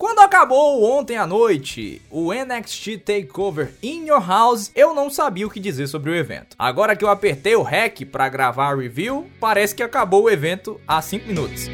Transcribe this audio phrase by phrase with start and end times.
[0.00, 5.50] Quando acabou ontem à noite o NXT Takeover in Your House, eu não sabia o
[5.50, 6.54] que dizer sobre o evento.
[6.56, 10.80] Agora que eu apertei o REC para gravar a review, parece que acabou o evento
[10.86, 11.66] há 5 minutos.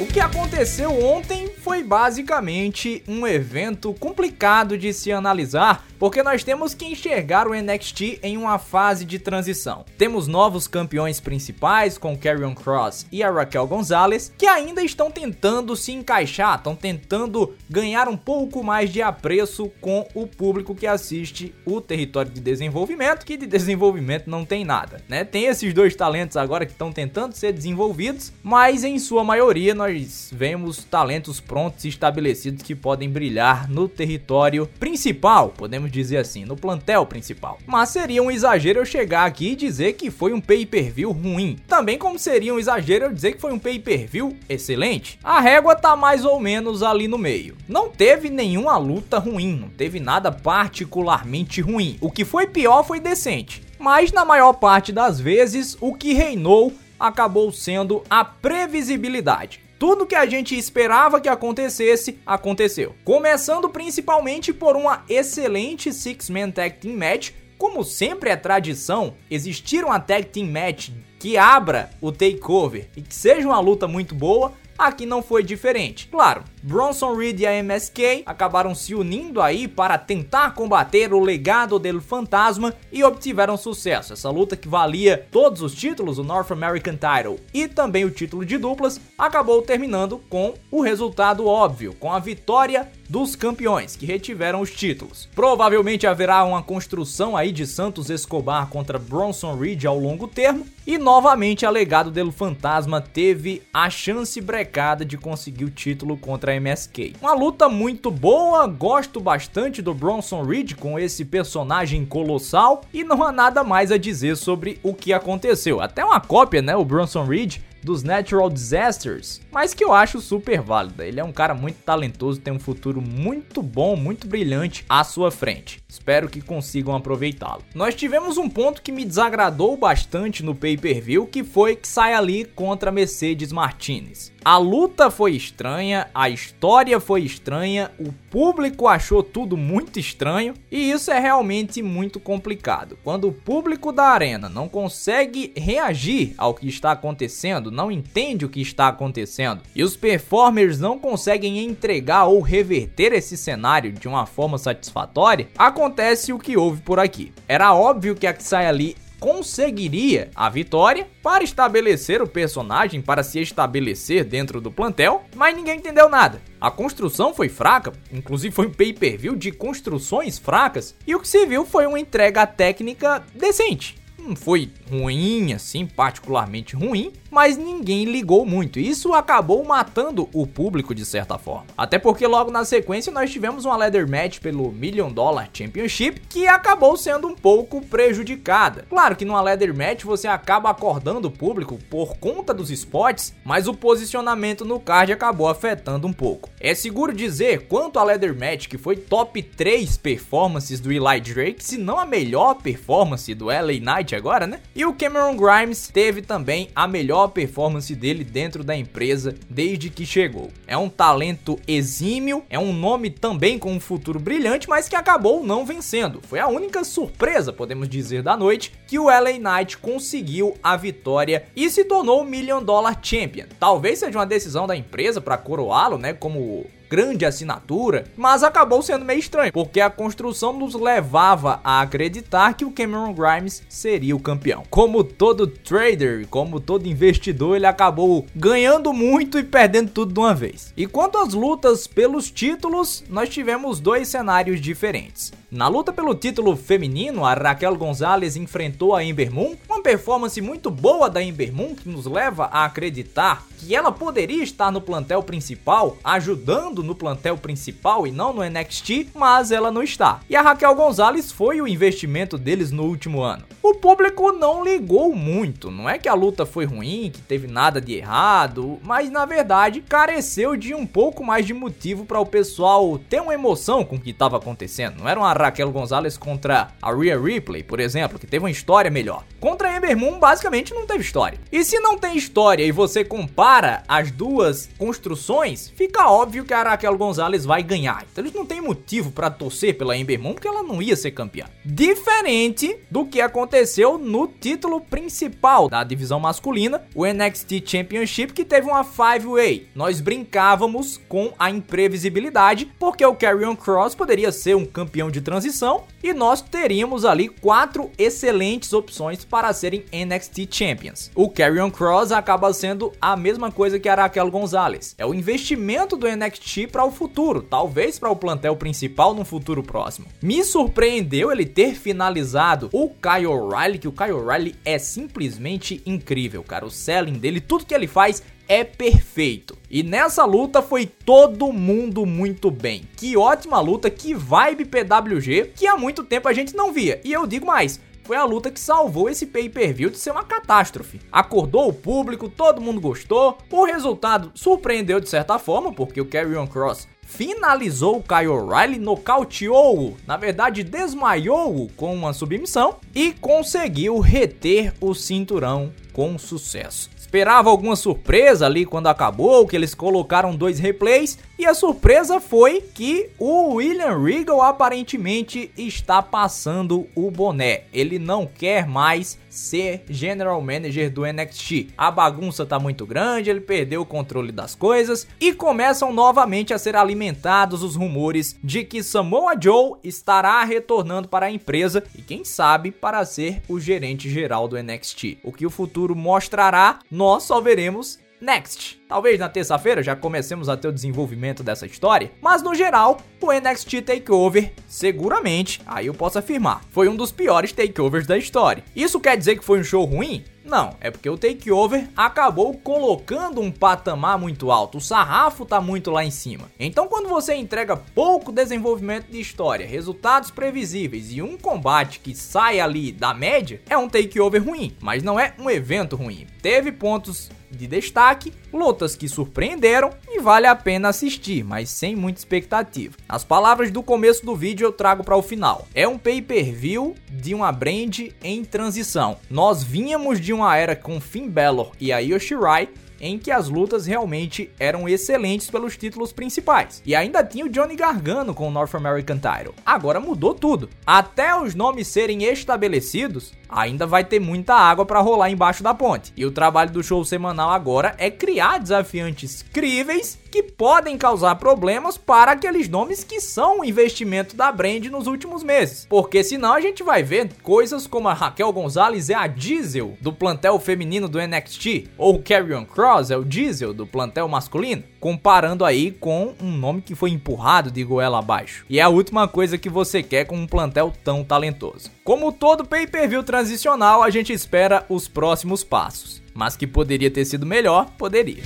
[0.00, 6.74] O que aconteceu ontem foi basicamente um evento complicado de se analisar porque nós temos
[6.74, 9.84] que enxergar o NXT em uma fase de transição.
[9.96, 15.74] Temos novos campeões principais com Karrion Cross e a Raquel Gonzalez, que ainda estão tentando
[15.74, 21.54] se encaixar, estão tentando ganhar um pouco mais de apreço com o público que assiste
[21.64, 25.24] o território de desenvolvimento, que de desenvolvimento não tem nada, né?
[25.24, 30.30] Tem esses dois talentos agora que estão tentando ser desenvolvidos, mas em sua maioria nós
[30.32, 36.56] vemos talentos prontos e estabelecidos que podem brilhar no território principal, podemos dizer assim, no
[36.56, 37.58] plantel principal.
[37.66, 41.58] Mas seria um exagero eu chegar aqui e dizer que foi um pay-per-view ruim.
[41.66, 45.18] Também como seria um exagero eu dizer que foi um pay-per-view excelente.
[45.22, 47.56] A régua tá mais ou menos ali no meio.
[47.68, 51.96] Não teve nenhuma luta ruim, não teve nada particularmente ruim.
[52.00, 53.62] O que foi pior foi decente.
[53.78, 59.60] Mas na maior parte das vezes, o que reinou acabou sendo a previsibilidade.
[59.78, 62.96] Tudo que a gente esperava que acontecesse, aconteceu.
[63.04, 67.30] Começando principalmente por uma excelente Six-Man Tag Team Match.
[67.56, 73.14] Como sempre é tradição, existir uma Tag Team Match que abra o takeover e que
[73.14, 76.08] seja uma luta muito boa, aqui não foi diferente.
[76.08, 81.78] Claro, Bronson Reed e a MSK acabaram se unindo aí para tentar combater o legado
[81.78, 84.12] do fantasma e obtiveram sucesso.
[84.12, 88.44] Essa luta que valia todos os títulos, o North American Title e também o título
[88.44, 94.60] de duplas, acabou terminando com o resultado óbvio, com a vitória dos campeões que retiveram
[94.60, 95.28] os títulos.
[95.34, 100.98] Provavelmente haverá uma construção aí de Santos Escobar contra Bronson Reed ao longo termo e
[100.98, 106.54] novamente a legado do fantasma teve a chance brecada de conseguir o título contra a
[106.54, 107.14] MSK.
[107.20, 113.22] Uma luta muito boa, gosto bastante do Bronson Reed com esse personagem colossal e não
[113.22, 115.80] há nada mais a dizer sobre o que aconteceu.
[115.80, 120.60] Até uma cópia, né, o Bronson Reed dos Natural Disasters, mas que eu acho super
[120.60, 121.06] válida.
[121.06, 125.30] Ele é um cara muito talentoso, tem um futuro muito bom, muito brilhante à sua
[125.30, 125.82] frente.
[125.88, 127.62] Espero que consigam aproveitá-lo.
[127.74, 132.44] Nós tivemos um ponto que me desagradou bastante no pay-per-view, que foi que sai ali
[132.44, 134.30] contra Mercedes Martinez.
[134.44, 140.90] A luta foi estranha, a história foi estranha, o público achou tudo muito estranho e
[140.90, 142.98] isso é realmente muito complicado.
[143.02, 148.48] Quando o público da arena não consegue reagir ao que está acontecendo, não entende o
[148.48, 154.26] que está acontecendo e os performers não conseguem entregar ou reverter esse cenário de uma
[154.26, 157.32] forma satisfatória, acontece o que houve por aqui.
[157.46, 163.40] Era óbvio que a Sai ali conseguiria a vitória para estabelecer o personagem, para se
[163.40, 166.40] estabelecer dentro do plantel, mas ninguém entendeu nada.
[166.60, 171.46] A construção foi fraca, inclusive foi um pay-per-view de construções fracas, e o que se
[171.46, 173.96] viu foi uma entrega técnica decente.
[174.18, 178.78] Não foi ruim, assim, particularmente ruim, mas ninguém ligou muito.
[178.78, 181.66] Isso acabou matando o público de certa forma.
[181.76, 186.46] Até porque logo na sequência nós tivemos uma leather match pelo Million Dollar Championship que
[186.46, 188.84] acabou sendo um pouco prejudicada.
[188.90, 193.68] Claro que numa leather match você acaba acordando o público por conta dos spots, mas
[193.68, 196.50] o posicionamento no card acabou afetando um pouco.
[196.60, 201.64] É seguro dizer quanto a leather match que foi top 3 performances do Eli Drake,
[201.64, 204.60] se não a melhor performance do LA Knight agora, né?
[204.74, 210.06] E o Cameron Grimes teve também a melhor performance dele dentro da empresa desde que
[210.06, 210.50] chegou.
[210.66, 215.44] É um talento exímio, é um nome também com um futuro brilhante, mas que acabou
[215.44, 216.20] não vencendo.
[216.26, 221.46] Foi a única surpresa, podemos dizer, da noite que o LA Knight conseguiu a vitória
[221.54, 223.46] e se tornou o Million Dollar Champion.
[223.58, 229.04] Talvez seja uma decisão da empresa para coroá-lo, né, como grande assinatura, mas acabou sendo
[229.04, 234.20] meio estranho, porque a construção nos levava a acreditar que o Cameron Grimes seria o
[234.20, 234.64] campeão.
[234.70, 240.34] Como todo trader, como todo investidor, ele acabou ganhando muito e perdendo tudo de uma
[240.34, 240.72] vez.
[240.76, 245.32] E quanto às lutas pelos títulos, nós tivemos dois cenários diferentes.
[245.50, 250.70] Na luta pelo título feminino, a Raquel Gonzalez enfrentou a Ember Moon, uma performance muito
[250.70, 255.22] boa da Ember Moon que nos leva a acreditar que ela poderia estar no plantel
[255.22, 260.20] principal, ajudando no plantel principal e não no NXT, mas ela não está.
[260.28, 263.44] E a Raquel Gonzalez foi o investimento deles no último ano.
[263.62, 267.80] O público não ligou muito, não é que a luta foi ruim, que teve nada
[267.80, 272.98] de errado, mas na verdade careceu de um pouco mais de motivo para o pessoal
[272.98, 274.98] ter uma emoção com o que estava acontecendo.
[275.00, 278.90] Não era uma Raquel Gonzalez contra a Rhea Ripley, por exemplo, que teve uma história
[278.90, 279.24] melhor.
[279.40, 281.40] Contra a Ember Moon, basicamente não teve história.
[281.50, 286.62] E se não tem história e você compara as duas construções, fica óbvio que a
[286.62, 288.04] Raquel Gonzalez vai ganhar.
[288.10, 291.12] Então eles não têm motivo para torcer pela Ember Moon, porque ela não ia ser
[291.12, 291.46] campeã.
[291.64, 298.66] Diferente do que aconteceu no título principal da divisão masculina, o NXT Championship, que teve
[298.66, 299.68] uma five-way.
[299.74, 305.84] Nós brincávamos com a imprevisibilidade, porque o Karrion Cross poderia ser um campeão de transição
[306.02, 311.10] e nós teríamos ali quatro excelentes opções para serem NXT Champions.
[311.14, 314.94] O Karrion Cross acaba sendo a mesma coisa que a Raquel Gonzalez.
[314.96, 319.62] É o investimento do NXT para o futuro, talvez para o plantel principal no futuro
[319.62, 320.06] próximo.
[320.22, 326.42] Me surpreendeu ele ter finalizado o Kyle O'Reilly, que o Kyle O'Reilly é simplesmente incrível,
[326.42, 326.64] cara.
[326.64, 329.56] O selling dele, tudo que ele faz é perfeito.
[329.70, 332.88] E nessa luta foi todo mundo muito bem.
[332.96, 337.00] Que ótima luta, que vibe PWG, que há muito tempo a gente não via.
[337.04, 340.98] E eu digo mais, foi a luta que salvou esse pay-per-view de ser uma catástrofe.
[341.12, 343.36] Acordou o público, todo mundo gostou.
[343.52, 349.96] O resultado surpreendeu de certa forma, porque o Carrion Cross finalizou o Kyle O'Reilly, nocauteou-o,
[350.06, 356.90] na verdade desmaiou-o com uma submissão e conseguiu reter o cinturão com sucesso.
[357.08, 362.60] Esperava alguma surpresa ali quando acabou, que eles colocaram dois replays, e a surpresa foi
[362.60, 367.62] que o William Regal aparentemente está passando o boné.
[367.72, 371.68] Ele não quer mais ser General Manager do NXT.
[371.76, 376.58] A bagunça tá muito grande, ele perdeu o controle das coisas e começam novamente a
[376.58, 382.24] ser alimentados os rumores de que Samoa Joe estará retornando para a empresa e quem
[382.24, 385.18] sabe para ser o gerente geral do NXT.
[385.22, 388.80] O que o futuro mostrará, nós só veremos next.
[388.88, 393.32] Talvez na terça-feira já comecemos a ter o desenvolvimento dessa história, mas no geral, o
[393.32, 398.64] NXT Takeover, seguramente, aí eu posso afirmar, foi um dos piores takeovers da história.
[398.74, 400.24] Isso quer dizer que foi um show ruim?
[400.48, 405.90] Não, é porque o takeover acabou colocando um patamar muito alto, o sarrafo tá muito
[405.90, 406.50] lá em cima.
[406.58, 412.60] Então, quando você entrega pouco desenvolvimento de história, resultados previsíveis e um combate que sai
[412.60, 416.26] ali da média, é um takeover ruim, mas não é um evento ruim.
[416.40, 422.20] Teve pontos de destaque, lutas que surpreenderam e vale a pena assistir, mas sem muita
[422.20, 422.96] expectativa.
[423.08, 425.66] As palavras do começo do vídeo eu trago para o final.
[425.74, 429.16] É um pay-per-view de uma brand em transição.
[429.30, 432.68] Nós vínhamos de uma era com Finn Balor e a Io Shirai
[433.00, 436.82] em que as lutas realmente eram excelentes pelos títulos principais.
[436.84, 439.54] E ainda tinha o Johnny Gargano com o North American Title.
[439.64, 440.68] Agora mudou tudo.
[440.86, 446.12] Até os nomes serem estabelecidos, ainda vai ter muita água para rolar embaixo da ponte.
[446.16, 451.96] E o trabalho do show semanal agora é criar desafiantes críveis que podem causar problemas
[451.96, 455.86] para aqueles nomes que são investimento da brand nos últimos meses.
[455.88, 460.12] Porque senão a gente vai ver coisas como a Raquel Gonzalez é a Diesel do
[460.12, 465.90] plantel feminino do NXT, ou Carrion Cross é o Diesel do plantel masculino, comparando aí
[465.90, 468.64] com um nome que foi empurrado de goela abaixo.
[468.68, 471.90] E é a última coisa que você quer com um plantel tão talentoso.
[472.04, 476.22] Como todo pay-per-view transicional, a gente espera os próximos passos.
[476.38, 478.44] Mas que poderia ter sido melhor, poderia.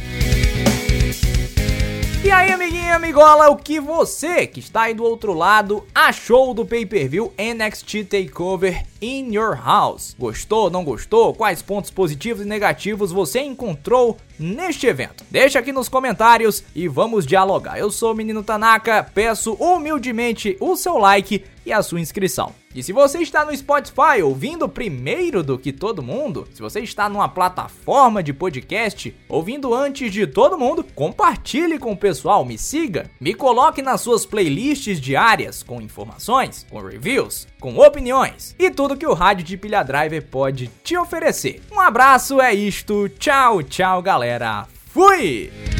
[2.25, 6.55] E aí, amiguinho e amigola, o que você que está aí do outro lado achou
[6.55, 10.17] do pay-per-view NXT Takeover in Your House?
[10.19, 11.35] Gostou, não gostou?
[11.35, 15.23] Quais pontos positivos e negativos você encontrou neste evento?
[15.31, 17.79] Deixa aqui nos comentários e vamos dialogar.
[17.79, 22.62] Eu sou o Menino Tanaka, peço humildemente o seu like e a sua inscrição.
[22.75, 27.09] E se você está no Spotify ouvindo primeiro do que todo mundo, se você está
[27.09, 33.11] numa plataforma de podcast ouvindo antes de todo mundo, compartilhe com o pessoal, me siga,
[33.21, 39.07] me coloque nas suas playlists diárias com informações, com reviews, com opiniões e tudo que
[39.07, 41.63] o rádio de pilha driver pode te oferecer.
[41.71, 45.72] Um abraço, é isto, tchau, tchau galera, fui!